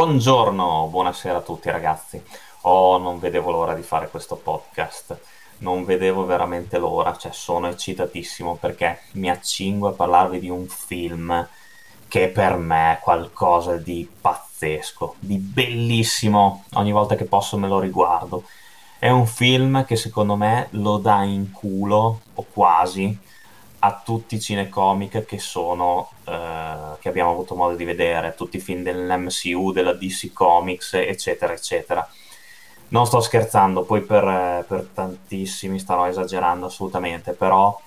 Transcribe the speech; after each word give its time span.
Buongiorno, 0.00 0.86
buonasera 0.90 1.36
a 1.36 1.42
tutti 1.42 1.70
ragazzi. 1.70 2.24
Oh, 2.62 2.96
non 2.96 3.18
vedevo 3.18 3.50
l'ora 3.50 3.74
di 3.74 3.82
fare 3.82 4.08
questo 4.08 4.34
podcast. 4.34 5.18
Non 5.58 5.84
vedevo 5.84 6.24
veramente 6.24 6.78
l'ora, 6.78 7.14
cioè 7.18 7.32
sono 7.32 7.68
eccitatissimo 7.68 8.56
perché 8.58 9.00
mi 9.12 9.28
accingo 9.28 9.88
a 9.88 9.92
parlarvi 9.92 10.38
di 10.38 10.48
un 10.48 10.66
film 10.68 11.46
che 12.08 12.28
per 12.28 12.56
me 12.56 12.94
è 12.94 12.98
qualcosa 13.00 13.76
di 13.76 14.08
pazzesco, 14.18 15.16
di 15.18 15.36
bellissimo. 15.36 16.64
Ogni 16.76 16.92
volta 16.92 17.14
che 17.14 17.26
posso 17.26 17.58
me 17.58 17.68
lo 17.68 17.78
riguardo. 17.78 18.44
È 18.98 19.10
un 19.10 19.26
film 19.26 19.84
che 19.84 19.96
secondo 19.96 20.34
me 20.34 20.68
lo 20.70 20.96
dà 20.96 21.24
in 21.24 21.52
culo, 21.52 22.20
o 22.32 22.46
quasi, 22.50 23.18
a 23.80 24.02
tutti 24.04 24.36
i 24.36 24.40
cinecomic 24.40 25.24
che 25.24 25.38
sono 25.38 26.10
eh, 26.24 26.96
che 27.00 27.08
abbiamo 27.08 27.30
avuto 27.30 27.54
modo 27.54 27.74
di 27.74 27.84
vedere, 27.84 28.34
tutti 28.34 28.58
i 28.58 28.60
film 28.60 28.82
dell'MCU, 28.82 29.72
della 29.72 29.94
DC 29.94 30.32
Comics, 30.32 30.94
eccetera, 30.94 31.52
eccetera. 31.52 32.06
Non 32.88 33.06
sto 33.06 33.20
scherzando, 33.20 33.84
poi 33.84 34.02
per, 34.02 34.24
eh, 34.24 34.64
per 34.66 34.88
tantissimi 34.92 35.78
starò 35.78 36.06
esagerando 36.08 36.66
assolutamente, 36.66 37.32
però 37.32 37.78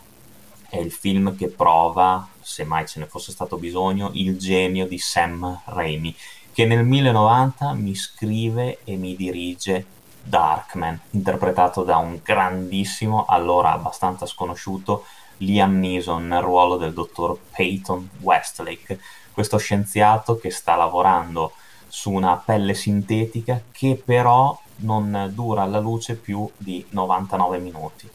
è 0.69 0.77
il 0.77 0.91
film 0.91 1.35
che 1.35 1.49
prova, 1.49 2.27
se 2.41 2.63
mai 2.63 2.87
ce 2.87 2.99
ne 2.99 3.05
fosse 3.05 3.31
stato 3.31 3.57
bisogno, 3.57 4.09
il 4.13 4.37
genio 4.39 4.87
di 4.87 4.97
Sam 4.97 5.61
Raimi, 5.65 6.15
che 6.51 6.65
nel 6.65 6.83
1090 6.83 7.73
mi 7.73 7.93
scrive 7.93 8.79
e 8.83 8.95
mi 8.95 9.15
dirige 9.15 9.85
Darkman, 10.23 10.99
interpretato 11.11 11.83
da 11.83 11.97
un 11.97 12.19
grandissimo, 12.23 13.25
allora 13.27 13.71
abbastanza 13.71 14.25
sconosciuto, 14.25 15.05
Liam 15.37 15.79
Neeson 15.79 16.27
nel 16.27 16.41
ruolo 16.41 16.77
del 16.77 16.93
dottor 16.93 17.37
Peyton 17.53 18.09
Westlake, 18.19 18.99
questo 19.31 19.57
scienziato 19.57 20.37
che 20.37 20.49
sta 20.49 20.75
lavorando 20.75 21.53
su 21.87 22.11
una 22.11 22.37
pelle 22.37 22.73
sintetica 22.73 23.61
che 23.71 24.01
però 24.03 24.59
non 24.77 25.31
dura 25.33 25.63
alla 25.63 25.79
luce 25.79 26.15
più 26.15 26.49
di 26.57 26.85
99 26.89 27.59
minuti. 27.59 28.09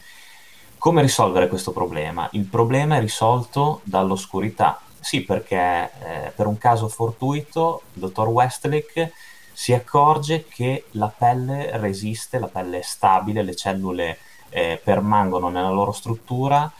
Come 0.78 1.02
risolvere 1.02 1.48
questo 1.48 1.72
problema? 1.72 2.28
Il 2.32 2.44
problema 2.44 2.96
è 2.96 3.00
risolto 3.00 3.80
dall'oscurità. 3.84 4.80
Sì, 5.00 5.22
perché 5.22 5.90
eh, 6.00 6.32
per 6.34 6.46
un 6.46 6.58
caso 6.58 6.88
fortuito 6.88 7.82
il 7.94 8.00
dottor 8.00 8.28
Westlake 8.28 9.12
si 9.58 9.72
accorge 9.72 10.44
che 10.44 10.84
la 10.92 11.08
pelle 11.08 11.76
resiste, 11.78 12.38
la 12.38 12.46
pelle 12.46 12.78
è 12.78 12.82
stabile, 12.82 13.42
le 13.42 13.56
cellule 13.56 14.18
eh, 14.50 14.80
permangono 14.80 15.48
nella 15.48 15.70
loro 15.70 15.90
struttura 15.90 16.70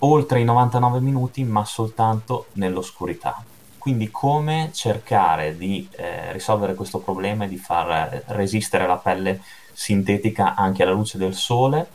oltre 0.00 0.38
i 0.38 0.44
99 0.44 1.00
minuti, 1.00 1.42
ma 1.42 1.64
soltanto 1.64 2.48
nell'oscurità. 2.52 3.42
Quindi 3.78 4.10
come 4.10 4.68
cercare 4.74 5.56
di 5.56 5.88
eh, 5.92 6.32
risolvere 6.32 6.74
questo 6.74 6.98
problema 6.98 7.46
e 7.46 7.48
di 7.48 7.56
far 7.56 8.24
resistere 8.26 8.86
la 8.86 8.98
pelle 8.98 9.40
sintetica 9.72 10.54
anche 10.54 10.82
alla 10.82 10.92
luce 10.92 11.16
del 11.16 11.34
sole? 11.34 11.88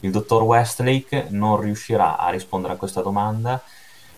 Il 0.00 0.10
dottor 0.10 0.42
Westlake 0.42 1.28
non 1.30 1.58
riuscirà 1.58 2.18
a 2.18 2.28
rispondere 2.28 2.74
a 2.74 2.76
questa 2.76 3.00
domanda 3.00 3.62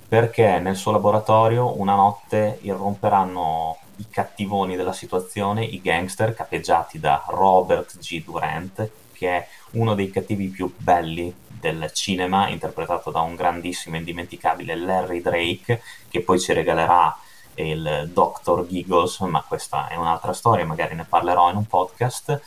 perché 0.08 0.58
nel 0.58 0.74
suo 0.74 0.90
laboratorio 0.90 1.78
una 1.78 1.94
notte 1.94 2.58
irromperanno 2.62 3.76
i 3.98 4.06
cattivoni 4.10 4.76
della 4.76 4.92
situazione, 4.92 5.64
i 5.64 5.80
gangster 5.80 6.34
capeggiati 6.34 6.98
da 6.98 7.24
Robert 7.28 7.98
G. 7.98 8.24
Durant, 8.24 8.90
che 9.12 9.28
è 9.28 9.48
uno 9.72 9.94
dei 9.94 10.10
cattivi 10.10 10.48
più 10.48 10.72
belli 10.76 11.34
del 11.46 11.90
cinema, 11.92 12.48
interpretato 12.48 13.10
da 13.10 13.20
un 13.20 13.34
grandissimo 13.34 13.96
e 13.96 13.98
indimenticabile 13.98 14.76
Larry 14.76 15.20
Drake, 15.20 15.82
che 16.08 16.20
poi 16.20 16.38
ci 16.40 16.52
regalerà 16.52 17.16
il 17.54 18.10
Dr. 18.12 18.66
Giggles, 18.68 19.18
ma 19.20 19.42
questa 19.46 19.88
è 19.88 19.96
un'altra 19.96 20.32
storia, 20.32 20.64
magari 20.64 20.94
ne 20.94 21.04
parlerò 21.04 21.50
in 21.50 21.56
un 21.56 21.66
podcast. 21.66 22.40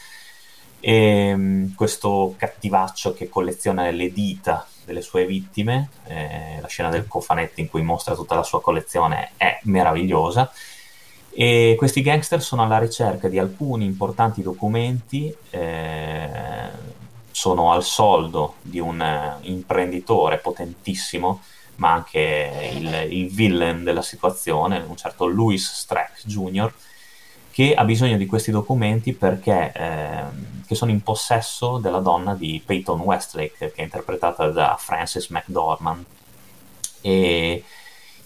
E 0.79 1.33
um, 1.33 1.75
questo 1.75 2.33
cattivaccio 2.37 3.13
che 3.13 3.29
colleziona 3.29 3.89
le 3.91 4.11
dita 4.11 4.65
delle 4.85 5.01
sue 5.01 5.25
vittime, 5.25 5.89
eh, 6.07 6.57
la 6.59 6.67
scena 6.67 6.89
del 6.89 7.07
cofanetto 7.07 7.59
in 7.59 7.69
cui 7.69 7.83
mostra 7.83 8.15
tutta 8.15 8.35
la 8.35 8.43
sua 8.43 8.61
collezione 8.61 9.31
è 9.37 9.59
meravigliosa. 9.63 10.51
E 11.33 11.75
questi 11.77 12.01
gangster 12.01 12.41
sono 12.41 12.63
alla 12.63 12.77
ricerca 12.77 13.27
di 13.29 13.39
alcuni 13.39 13.85
importanti 13.85 14.41
documenti 14.41 15.33
eh, 15.49 16.69
sono 17.31 17.71
al 17.71 17.83
soldo 17.83 18.55
di 18.61 18.79
un 18.79 19.01
eh, 19.01 19.37
imprenditore 19.49 20.37
potentissimo, 20.37 21.41
ma 21.75 21.93
anche 21.93 22.71
il, 22.73 23.07
il 23.09 23.29
villain 23.29 23.83
della 23.83 24.01
situazione, 24.01 24.83
un 24.85 24.95
certo 24.95 25.25
Louis 25.25 25.71
Streck 25.71 26.25
Jr., 26.25 26.71
che 27.51 27.73
ha 27.73 27.83
bisogno 27.83 28.17
di 28.17 28.25
questi 28.25 28.51
documenti 28.51 29.13
perché 29.13 29.71
eh, 29.73 30.75
sono 30.75 30.91
in 30.91 31.01
possesso 31.01 31.79
della 31.79 31.99
donna 31.99 32.33
di 32.33 32.61
Peyton 32.63 32.99
Westlake, 33.01 33.71
che 33.71 33.81
è 33.81 33.81
interpretata 33.81 34.49
da 34.49 34.75
Frances 34.79 35.29
McDormand. 35.29 36.05
E 37.01 37.63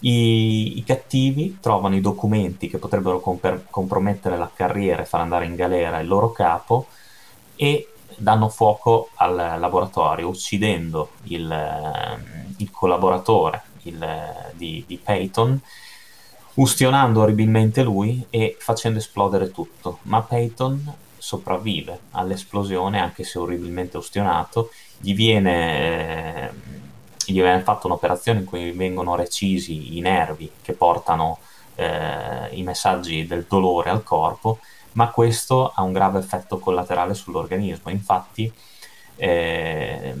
i, 0.08 0.78
i 0.78 0.84
cattivi 0.84 1.58
trovano 1.60 1.96
i 1.96 2.00
documenti 2.00 2.68
che 2.68 2.78
potrebbero 2.78 3.20
comper- 3.20 3.66
compromettere 3.70 4.36
la 4.36 4.50
carriera 4.52 5.02
e 5.02 5.06
far 5.06 5.20
andare 5.20 5.46
in 5.46 5.56
galera 5.56 5.98
il 5.98 6.06
loro 6.06 6.30
capo 6.32 6.86
e 7.56 7.88
danno 8.16 8.48
fuoco 8.48 9.10
al 9.16 9.34
laboratorio 9.34 10.28
uccidendo 10.28 11.10
il, 11.24 11.50
ehm, 11.50 12.54
il 12.58 12.70
collaboratore 12.70 13.62
il, 13.82 14.52
di, 14.54 14.84
di 14.86 14.96
Peyton 14.96 15.60
ustionando 16.54 17.20
orribilmente 17.20 17.82
lui 17.82 18.24
e 18.30 18.56
facendo 18.58 18.98
esplodere 18.98 19.50
tutto. 19.50 19.98
Ma 20.02 20.22
Peyton 20.22 20.94
sopravvive 21.18 21.98
all'esplosione 22.12 23.00
anche 23.00 23.24
se 23.24 23.38
orribilmente 23.38 23.96
ustionato. 23.96 24.70
Gli 24.98 25.14
viene, 25.14 26.48
eh, 26.48 26.50
gli 27.32 27.40
viene 27.40 27.62
fatta 27.62 27.86
un'operazione 27.86 28.40
in 28.40 28.44
cui 28.44 28.72
vengono 28.72 29.14
recisi 29.14 29.96
i 29.96 30.00
nervi 30.00 30.50
che 30.62 30.72
portano 30.72 31.38
eh, 31.74 32.48
i 32.52 32.62
messaggi 32.62 33.26
del 33.26 33.46
dolore 33.48 33.90
al 33.90 34.02
corpo 34.02 34.58
ma 34.96 35.10
questo 35.10 35.72
ha 35.74 35.82
un 35.82 35.92
grave 35.92 36.18
effetto 36.18 36.58
collaterale 36.58 37.14
sull'organismo. 37.14 37.90
Infatti 37.90 38.50
eh, 39.16 40.14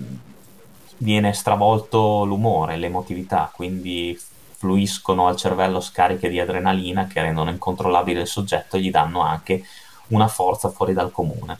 viene 0.98 1.32
stravolto 1.32 2.24
l'umore, 2.24 2.76
l'emotività, 2.76 3.50
quindi 3.52 4.18
fluiscono 4.58 5.28
al 5.28 5.36
cervello 5.36 5.80
scariche 5.80 6.28
di 6.28 6.40
adrenalina 6.40 7.06
che 7.06 7.20
rendono 7.20 7.50
incontrollabile 7.50 8.22
il 8.22 8.26
soggetto 8.26 8.76
e 8.76 8.80
gli 8.80 8.90
danno 8.90 9.20
anche 9.20 9.64
una 10.08 10.28
forza 10.28 10.68
fuori 10.68 10.92
dal 10.92 11.10
comune. 11.10 11.58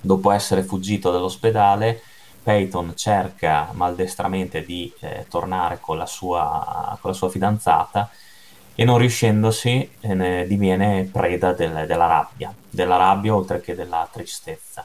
Dopo 0.00 0.30
essere 0.30 0.62
fuggito 0.62 1.10
dall'ospedale, 1.10 2.00
Peyton 2.46 2.92
cerca 2.94 3.70
maldestramente 3.72 4.64
di 4.64 4.92
eh, 5.00 5.26
tornare 5.28 5.80
con 5.80 5.98
la, 5.98 6.06
sua, 6.06 6.96
con 7.00 7.10
la 7.10 7.16
sua 7.16 7.28
fidanzata 7.28 8.08
e 8.76 8.84
non 8.84 8.98
riuscendosi 8.98 9.90
eh, 9.98 10.44
diviene 10.46 11.08
preda 11.10 11.52
del, 11.52 11.86
della 11.88 12.06
rabbia, 12.06 12.54
della 12.70 12.96
rabbia 12.96 13.34
oltre 13.34 13.60
che 13.60 13.74
della 13.74 14.08
tristezza. 14.12 14.84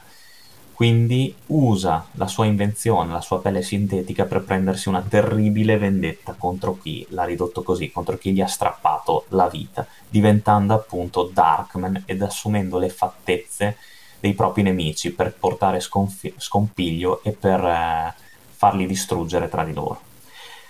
Quindi 0.73 1.35
usa 1.47 2.07
la 2.13 2.25
sua 2.25 2.47
invenzione, 2.47 3.11
la 3.11 3.21
sua 3.21 3.39
pelle 3.39 3.61
sintetica 3.61 4.25
per 4.25 4.41
prendersi 4.41 4.89
una 4.89 5.05
terribile 5.07 5.77
vendetta 5.77 6.33
contro 6.35 6.79
chi 6.81 7.05
l'ha 7.09 7.25
ridotto 7.25 7.61
così, 7.61 7.91
contro 7.91 8.17
chi 8.17 8.31
gli 8.31 8.41
ha 8.41 8.47
strappato 8.47 9.25
la 9.27 9.47
vita, 9.47 9.85
diventando 10.09 10.73
appunto 10.73 11.29
Darkman 11.31 12.05
ed 12.07 12.23
assumendo 12.23 12.79
le 12.79 12.89
fattezze 12.89 13.77
dei 14.21 14.33
propri 14.33 14.61
nemici 14.61 15.11
per 15.11 15.33
portare 15.33 15.81
sconfi- 15.81 16.33
scompiglio 16.37 17.21
e 17.23 17.31
per 17.31 17.59
eh, 17.59 18.13
farli 18.51 18.85
distruggere 18.85 19.49
tra 19.49 19.65
di 19.65 19.73
loro. 19.73 19.99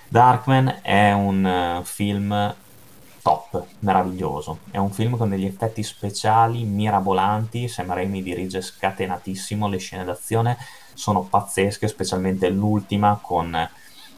Darkman 0.08 0.80
è 0.82 1.12
un 1.12 1.78
uh, 1.80 1.84
film 1.84 2.56
top, 3.22 3.64
meraviglioso. 3.80 4.60
È 4.72 4.78
un 4.78 4.92
film 4.92 5.16
con 5.16 5.30
degli 5.30 5.46
effetti 5.46 5.84
speciali 5.84 6.64
mirabolanti, 6.64 7.68
Sam 7.68 7.94
Raimi 7.94 8.22
dirige 8.22 8.62
scatenatissimo, 8.62 9.68
le 9.68 9.78
scene 9.78 10.04
d'azione 10.04 10.58
sono 10.94 11.22
pazzesche, 11.22 11.88
specialmente 11.88 12.50
l'ultima 12.50 13.20
con 13.22 13.56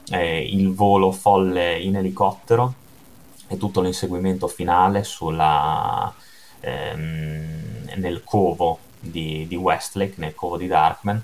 eh, 0.09 0.43
il 0.43 0.73
volo 0.73 1.11
folle 1.11 1.77
in 1.79 1.95
elicottero 1.95 2.73
e 3.47 3.57
tutto 3.57 3.81
l'inseguimento 3.81 4.47
finale 4.47 5.03
sulla, 5.03 6.11
ehm, 6.59 7.91
nel 7.95 8.23
covo 8.23 8.79
di, 9.11 9.45
di, 9.47 9.55
Westlake, 9.55 10.15
nel 10.17 10.35
covo 10.35 10.57
di 10.57 10.67
Darkman. 10.67 11.23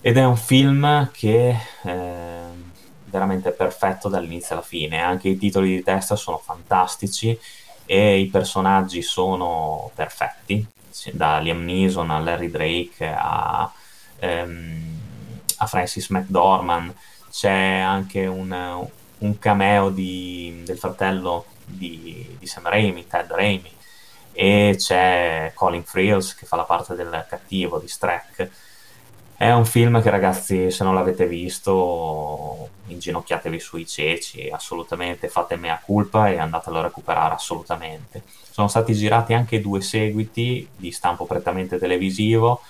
Ed 0.00 0.16
è 0.16 0.24
un 0.24 0.36
film 0.36 1.10
che... 1.12 1.56
Eh, 1.82 2.70
veramente 3.12 3.50
perfetto 3.50 4.08
dall'inizio 4.08 4.54
alla 4.54 4.64
fine. 4.64 5.02
Anche 5.02 5.28
i 5.28 5.38
titoli 5.38 5.76
di 5.76 5.82
testa 5.82 6.16
sono 6.16 6.38
fantastici 6.38 7.38
e 7.84 8.18
i 8.18 8.26
personaggi 8.26 9.02
sono 9.02 9.90
perfetti, 9.94 10.66
da 11.12 11.38
Liam 11.38 11.62
Neeson 11.62 12.10
a 12.10 12.18
Larry 12.18 12.50
Drake 12.50 13.06
a, 13.06 13.70
ehm, 14.18 15.00
a 15.58 15.66
Francis 15.66 16.08
McDormand. 16.08 16.94
C'è 17.30 17.50
anche 17.50 18.26
un, 18.26 18.88
un 19.18 19.38
cameo 19.38 19.90
di, 19.90 20.62
del 20.64 20.78
fratello 20.78 21.44
di, 21.66 22.36
di 22.38 22.46
Sam 22.46 22.68
Raimi, 22.68 23.06
Ted 23.06 23.30
Raimi, 23.30 23.70
e 24.32 24.74
c'è 24.76 25.52
Colin 25.54 25.84
Friels 25.84 26.34
che 26.34 26.46
fa 26.46 26.56
la 26.56 26.64
parte 26.64 26.94
del 26.94 27.26
cattivo 27.28 27.78
di 27.78 27.88
Streck. 27.88 28.50
È 29.36 29.50
un 29.50 29.64
film 29.64 30.00
che 30.00 30.10
ragazzi, 30.10 30.70
se 30.70 30.84
non 30.84 30.94
l'avete 30.94 31.26
visto, 31.26 32.68
inginocchiatevi 32.86 33.58
sui 33.58 33.86
ceci, 33.86 34.48
assolutamente, 34.48 35.28
fate 35.28 35.56
mea 35.56 35.80
culpa 35.84 36.28
e 36.28 36.38
andatelo 36.38 36.78
a 36.78 36.82
recuperare 36.82 37.34
assolutamente. 37.34 38.22
Sono 38.50 38.68
stati 38.68 38.94
girati 38.94 39.34
anche 39.34 39.60
due 39.60 39.80
seguiti 39.80 40.68
di 40.76 40.92
stampo 40.92 41.24
prettamente 41.26 41.78
televisivo, 41.78 42.60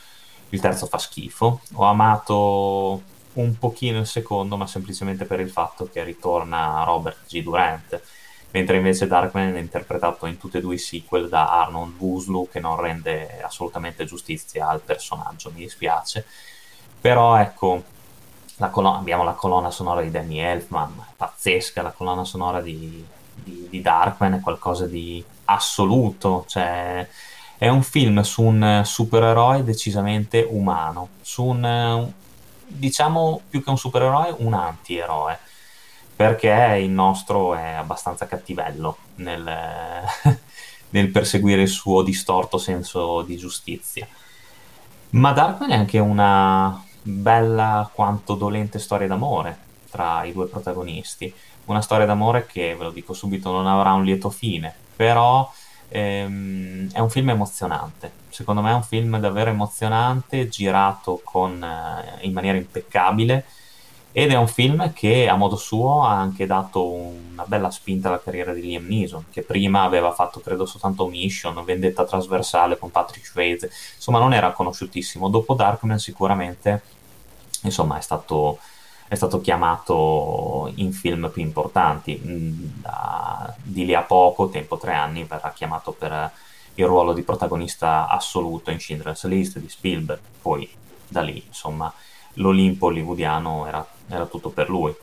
il 0.48 0.60
terzo 0.60 0.86
fa 0.86 0.96
schifo. 0.96 1.60
Ho 1.74 1.84
amato 1.84 3.02
un 3.34 3.58
pochino 3.58 3.98
il 3.98 4.06
secondo, 4.06 4.56
ma 4.56 4.66
semplicemente 4.66 5.26
per 5.26 5.40
il 5.40 5.50
fatto 5.50 5.88
che 5.92 6.02
ritorna 6.02 6.84
Robert 6.84 7.26
G. 7.28 7.42
Durant 7.42 8.00
mentre 8.52 8.76
invece 8.76 9.06
Darkman 9.06 9.56
è 9.56 9.58
interpretato 9.58 10.26
in 10.26 10.38
tutti 10.38 10.58
e 10.58 10.60
due 10.60 10.74
i 10.74 10.78
sequel 10.78 11.28
da 11.28 11.60
Arnold 11.62 11.96
Vosloo 11.96 12.48
che 12.50 12.60
non 12.60 12.80
rende 12.80 13.40
assolutamente 13.42 14.04
giustizia 14.04 14.68
al 14.68 14.80
personaggio, 14.80 15.50
mi 15.50 15.60
dispiace. 15.60 16.24
Però 17.00 17.36
ecco, 17.36 17.82
la 18.56 18.68
colonna, 18.68 18.98
abbiamo 18.98 19.24
la 19.24 19.32
colonna 19.32 19.70
sonora 19.70 20.02
di 20.02 20.10
Danny 20.10 20.38
Elfman, 20.38 20.92
pazzesca, 21.16 21.82
la 21.82 21.92
colonna 21.92 22.24
sonora 22.24 22.60
di, 22.60 23.04
di, 23.34 23.66
di 23.70 23.80
Darkman 23.80 24.34
è 24.34 24.40
qualcosa 24.40 24.86
di 24.86 25.24
assoluto, 25.46 26.44
cioè 26.46 27.08
è 27.56 27.68
un 27.68 27.82
film 27.82 28.20
su 28.20 28.42
un 28.42 28.82
supereroe 28.84 29.64
decisamente 29.64 30.46
umano, 30.48 31.08
su 31.22 31.44
un, 31.44 32.12
diciamo 32.66 33.40
più 33.48 33.64
che 33.64 33.70
un 33.70 33.78
supereroe, 33.78 34.34
un 34.38 34.52
antieroe 34.52 35.38
perché 36.22 36.78
il 36.80 36.90
nostro 36.90 37.56
è 37.56 37.72
abbastanza 37.72 38.28
cattivello 38.28 38.96
nel, 39.16 39.42
nel 40.90 41.10
perseguire 41.10 41.62
il 41.62 41.68
suo 41.68 42.02
distorto 42.02 42.58
senso 42.58 43.22
di 43.22 43.36
giustizia. 43.36 44.06
Ma 45.10 45.32
Darkman 45.32 45.72
è 45.72 45.74
anche 45.74 45.98
una 45.98 46.80
bella 47.02 47.90
quanto 47.92 48.36
dolente 48.36 48.78
storia 48.78 49.08
d'amore 49.08 49.58
tra 49.90 50.22
i 50.22 50.32
due 50.32 50.46
protagonisti. 50.46 51.34
Una 51.64 51.80
storia 51.80 52.06
d'amore 52.06 52.46
che, 52.46 52.76
ve 52.78 52.84
lo 52.84 52.90
dico 52.90 53.14
subito, 53.14 53.50
non 53.50 53.66
avrà 53.66 53.92
un 53.92 54.04
lieto 54.04 54.30
fine, 54.30 54.72
però 54.94 55.52
ehm, 55.88 56.92
è 56.92 57.00
un 57.00 57.10
film 57.10 57.30
emozionante. 57.30 58.12
Secondo 58.28 58.62
me 58.62 58.70
è 58.70 58.74
un 58.74 58.84
film 58.84 59.18
davvero 59.18 59.50
emozionante, 59.50 60.48
girato 60.48 61.20
con, 61.24 61.64
eh, 61.64 62.24
in 62.24 62.32
maniera 62.32 62.58
impeccabile 62.58 63.44
ed 64.12 64.30
è 64.30 64.36
un 64.36 64.46
film 64.46 64.92
che 64.92 65.26
a 65.26 65.36
modo 65.36 65.56
suo 65.56 66.02
ha 66.02 66.12
anche 66.12 66.44
dato 66.44 66.84
una 66.84 67.44
bella 67.46 67.70
spinta 67.70 68.08
alla 68.08 68.20
carriera 68.20 68.52
di 68.52 68.60
Liam 68.60 68.86
Neeson, 68.86 69.24
che 69.30 69.42
prima 69.42 69.82
aveva 69.82 70.12
fatto 70.12 70.40
credo 70.40 70.66
soltanto 70.66 71.06
Mission, 71.06 71.64
Vendetta 71.64 72.04
trasversale 72.04 72.76
con 72.76 72.90
Patrick 72.90 73.26
Swayze, 73.26 73.70
insomma 73.94 74.18
non 74.18 74.34
era 74.34 74.52
conosciutissimo. 74.52 75.28
Dopo 75.28 75.54
Darkman 75.54 75.98
sicuramente 75.98 76.82
insomma, 77.62 77.96
è, 77.96 78.00
stato, 78.00 78.58
è 79.08 79.14
stato 79.14 79.40
chiamato 79.40 80.70
in 80.76 80.92
film 80.92 81.30
più 81.32 81.42
importanti. 81.42 82.20
Mm, 82.22 82.64
da, 82.82 83.54
di 83.62 83.86
lì 83.86 83.94
a 83.94 84.02
poco, 84.02 84.48
tempo 84.48 84.76
tre 84.76 84.94
anni, 84.94 85.24
verrà 85.24 85.52
chiamato 85.52 85.92
per 85.92 86.30
il 86.74 86.86
ruolo 86.86 87.12
di 87.12 87.22
protagonista 87.22 88.08
assoluto 88.08 88.70
in 88.70 88.80
Schindler's 88.80 89.24
List 89.24 89.58
di 89.58 89.68
Spielberg, 89.68 90.20
poi 90.40 90.68
da 91.06 91.20
lì 91.20 91.42
insomma 91.46 91.92
l'Olimpo 92.34 92.86
hollywoodiano 92.86 93.66
era, 93.66 93.86
era 94.12 94.26
tutto 94.26 94.50
per 94.50 94.68
lui. 94.68 94.94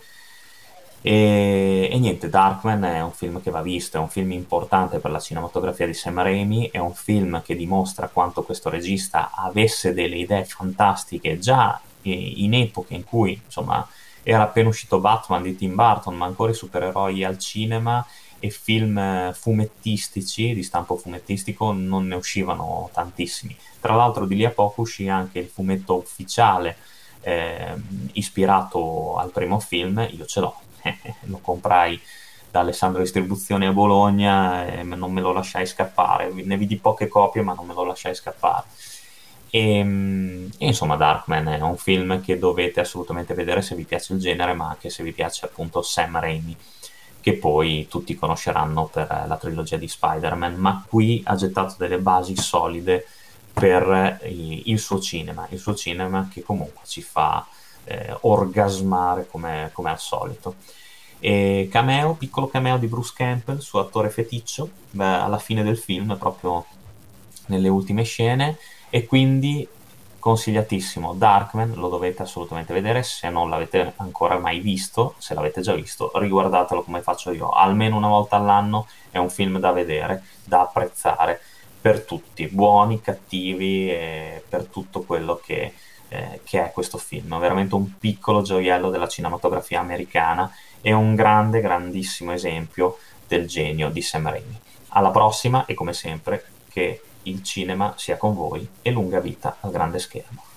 E, 1.01 1.88
e, 1.91 1.97
niente, 1.97 2.29
Darkman 2.29 2.83
è 2.83 3.01
un 3.01 3.11
film 3.11 3.41
che 3.41 3.51
va 3.51 3.61
visto, 3.61 3.97
è 3.97 4.00
un 4.00 4.09
film 4.09 4.31
importante 4.31 5.00
per 5.00 5.11
la 5.11 5.19
cinematografia 5.19 5.85
di 5.85 5.94
Sam 5.94 6.21
Raimi, 6.21 6.69
è 6.71 6.77
un 6.77 6.94
film 6.94 7.41
che 7.41 7.56
dimostra 7.56 8.09
quanto 8.09 8.44
questo 8.44 8.69
regista 8.69 9.31
avesse 9.33 9.94
delle 9.94 10.17
idee 10.17 10.45
fantastiche 10.45 11.39
già 11.39 11.79
in 12.01 12.53
epoche 12.53 12.95
in 12.95 13.03
cui 13.03 13.39
insomma 13.44 13.85
era 14.23 14.44
appena 14.44 14.69
uscito 14.69 15.00
Batman 15.00 15.41
di 15.41 15.56
Tim 15.56 15.75
Burton, 15.75 16.15
ma 16.15 16.25
ancora 16.25 16.51
i 16.51 16.56
supereroi 16.56 17.23
al 17.23 17.38
cinema 17.38 18.06
e 18.39 18.50
film 18.50 19.33
fumettistici 19.33 20.53
di 20.53 20.63
stampo 20.63 20.95
fumettistico 20.97 21.71
non 21.71 22.07
ne 22.07 22.15
uscivano 22.15 22.89
tantissimi. 22.94 23.56
Tra 23.79 23.95
l'altro 23.95 24.25
di 24.25 24.35
lì 24.35 24.45
a 24.45 24.51
poco 24.51 24.81
uscì 24.81 25.07
anche 25.07 25.39
il 25.39 25.47
fumetto 25.47 25.95
ufficiale 25.95 26.77
eh, 27.21 27.75
ispirato 28.13 29.18
al 29.18 29.31
primo 29.31 29.60
film, 29.60 30.07
io 30.12 30.25
ce 30.25 30.39
l'ho, 30.39 30.56
lo 31.21 31.39
comprai 31.39 32.00
da 32.51 32.62
Alessandro 32.62 33.01
Distribuzione 33.01 33.68
a 33.68 33.71
Bologna 33.71 34.66
e 34.66 34.83
non 34.83 35.12
me 35.12 35.21
lo 35.21 35.31
lasciai 35.31 35.66
scappare, 35.66 36.31
ne 36.31 36.57
vidi 36.57 36.77
poche 36.77 37.07
copie 37.07 37.42
ma 37.42 37.54
non 37.54 37.68
me 37.68 37.74
lo 37.74 37.83
lasciai 37.83 38.16
scappare. 38.16 38.66
E, 39.51 39.77
ehm, 39.77 40.50
e, 40.57 40.66
insomma 40.68 40.95
Darkman 40.95 41.48
è 41.48 41.62
un 41.62 41.77
film 41.77 42.21
che 42.21 42.38
dovete 42.38 42.80
assolutamente 42.80 43.33
vedere 43.33 43.62
se 43.62 43.75
vi 43.75 43.83
piace 43.83 44.13
il 44.13 44.19
genere 44.19 44.54
ma 44.54 44.69
anche 44.69 44.89
se 44.89 45.04
vi 45.04 45.12
piace 45.12 45.45
appunto 45.45 45.81
Sam 45.81 46.19
Raimi 46.19 46.56
che 47.21 47.33
poi 47.33 47.88
tutti 47.89 48.16
conosceranno 48.16 48.86
per 48.86 49.25
la 49.27 49.38
trilogia 49.38 49.77
di 49.77 49.88
Spider-Man. 49.88 50.56
Ma 50.56 50.83
qui 50.88 51.21
ha 51.25 51.36
gettato 51.36 51.75
delle 51.77 52.00
basi 52.00 52.36
solide 52.36 53.06
per 53.54 54.22
il 54.25 54.80
suo 54.80 55.00
cinema, 55.00 55.48
il 55.50 55.60
suo 55.60 55.75
cinema 55.75 56.30
che 56.31 56.42
comunque 56.42 56.81
ci 56.86 57.01
fa 57.01 57.46
eh, 57.84 58.16
orgasmare 58.22 59.28
come, 59.28 59.69
come, 59.74 59.90
al 59.90 60.00
solito. 60.00 60.56
E 61.19 61.68
cameo, 61.72 62.13
piccolo 62.13 62.48
cameo 62.48 62.78
di 62.78 62.88
Bruce 62.88 63.13
Campbell, 63.16 63.57
suo 63.57 63.80
attore 63.80 64.10
feticcio, 64.10 64.69
beh, 64.92 65.04
alla 65.04 65.40
fine 65.40 65.63
del 65.63 65.78
film, 65.78 66.16
proprio 66.18 66.66
nelle 67.48 67.68
ultime 67.68 68.04
scene, 68.04 68.57
e 68.90 69.06
quindi 69.06 69.68
consigliatissimo. 70.19 71.14
Darkman, 71.14 71.73
lo 71.73 71.90
dovete 71.90 72.21
assolutamente 72.21 72.73
vedere, 72.73 73.04
se 73.04 73.30
non 73.30 73.50
l'avete 73.50 73.94
ancora 73.97 74.38
mai 74.38 74.59
visto, 74.59 75.16
se 75.18 75.33
l'avete 75.33 75.62
già 75.62 75.73
visto, 75.73 76.12
riguardatelo 76.14 76.83
come 76.83 77.02
faccio 77.02 77.31
io, 77.31 77.50
almeno 77.50 77.97
una 77.97 78.07
volta 78.07 78.35
all'anno 78.35 78.88
è 79.12 79.18
un 79.18 79.30
film 79.30 79.59
da 79.59 79.71
vedere, 79.71 80.23
da 80.44 80.62
apprezzare 80.62 81.42
per 81.81 82.02
tutti, 82.02 82.48
buoni, 82.48 83.02
cattivi, 83.02 83.90
e 83.90 84.44
per 84.48 84.66
tutto 84.66 85.02
quello 85.02 85.40
che, 85.44 85.74
eh, 86.09 86.42
che 86.44 86.66
è 86.66 86.71
questo 86.71 86.98
film. 86.98 87.40
Veramente 87.40 87.76
un 87.76 87.98
piccolo 87.98 88.42
gioiello 88.42 88.90
della 88.90 89.07
cinematografia 89.07 89.80
americana 89.80 90.52
e 90.81 90.92
un 90.92 91.16
grande, 91.16 91.62
grandissimo 91.62 92.31
esempio 92.31 92.98
del 93.28 93.48
genio 93.48 93.90
di 93.90 94.02
Sam 94.02 94.30
Raimi. 94.30 94.59
Alla 94.90 95.12
prossima 95.12 95.66
e 95.66 95.74
come 95.74 95.94
sempre 95.94 96.44
che 96.69 97.02
il 97.24 97.44
cinema 97.44 97.94
sia 97.98 98.18
con 98.18 98.33
voi 98.33 98.68
e 98.81 98.92
lunga 98.92 99.19
vita 99.19 99.57
al 99.59 99.71
grande 99.71 100.00
schermo. 100.00 100.48